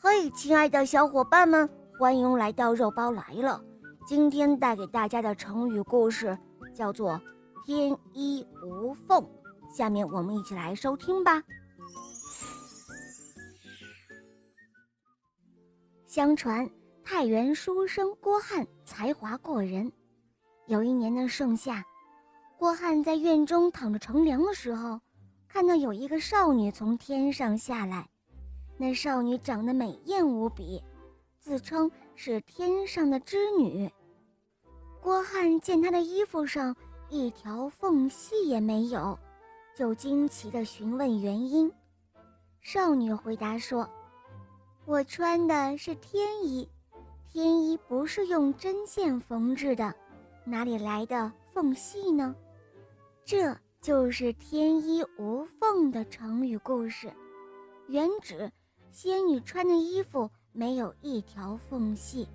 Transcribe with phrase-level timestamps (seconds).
[0.00, 3.60] 嘿，亲爱的小伙伴们，欢迎来到肉包来了。
[4.06, 6.38] 今天带给大家的成语故事
[6.72, 7.20] 叫做
[7.66, 9.28] “天衣无缝”。
[9.74, 11.42] 下面我们一起来收听吧。
[16.06, 16.70] 相传
[17.02, 19.90] 太原书生郭汉才华过人。
[20.68, 21.84] 有一年的盛夏，
[22.56, 25.00] 郭汉在院中躺着乘凉的时候，
[25.48, 28.08] 看到有一个少女从天上下来。
[28.80, 30.80] 那少女长得美艳无比，
[31.40, 33.90] 自称是天上的织女。
[35.00, 36.74] 郭汉见她的衣服上
[37.08, 39.18] 一条缝隙也没有，
[39.74, 41.70] 就惊奇地询问原因。
[42.60, 43.88] 少女回答说
[44.86, 46.68] ：“我穿的是天衣，
[47.28, 49.92] 天衣不是用针线缝制的，
[50.44, 52.34] 哪里来的缝隙呢？”
[53.26, 57.12] 这就是“天衣无缝”的成语故事，
[57.88, 58.48] 原指。
[58.90, 62.26] 仙女穿的衣服没有一条缝隙，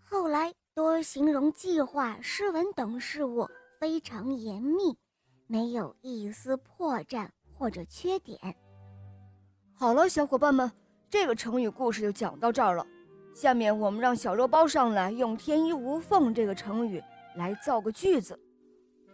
[0.00, 3.48] 后来多形容计划、诗文等事物
[3.80, 4.96] 非常严密，
[5.46, 8.38] 没有一丝破绽或者缺点。
[9.74, 10.70] 好了，小伙伴们，
[11.08, 12.86] 这个成语故事就讲到这儿了。
[13.34, 17.02] 下面我们让小肉包上来用“天衣无缝”这个成语
[17.36, 18.38] 来造个句子。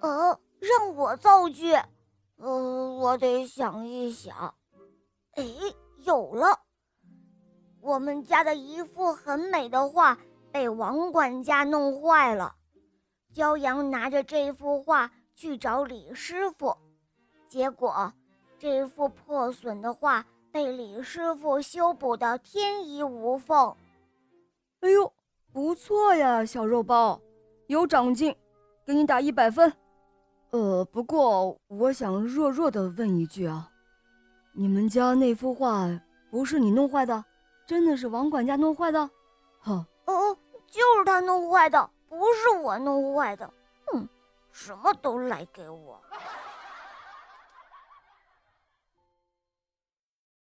[0.00, 1.72] 呃，让我造句，
[2.36, 4.54] 呃，我得想一想。
[5.34, 5.44] 哎。
[6.04, 6.60] 有了，
[7.80, 10.18] 我们家的一幅很美的画
[10.52, 12.54] 被王管家弄坏了。
[13.34, 16.76] 骄阳拿着这幅画去找李师傅，
[17.48, 18.12] 结果
[18.58, 23.74] 这幅破损的画被李师傅修补的天衣无缝。
[24.80, 25.12] 哎呦，
[25.52, 27.20] 不错呀，小肉包，
[27.66, 28.36] 有长进，
[28.84, 29.72] 给你打一百分。
[30.50, 33.70] 呃，不过我想弱弱的问一句啊。
[34.56, 35.88] 你们家那幅画
[36.30, 37.24] 不是你弄坏的，
[37.66, 39.10] 真的是王管家弄坏的？
[39.58, 40.38] 哼，哦哦，
[40.68, 43.52] 就是他弄坏的，不是我弄坏的。
[43.86, 44.08] 哼，
[44.52, 46.00] 什么都赖给我。